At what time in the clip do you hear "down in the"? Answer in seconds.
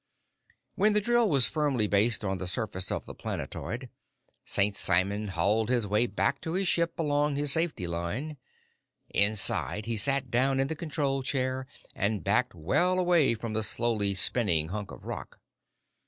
10.31-10.75